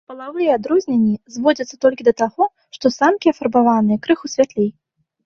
[0.09, 2.47] Палавыя адрозненні зводзяцца толькі да таго,
[2.79, 4.69] што самкі афарбаваныя крыху святлей.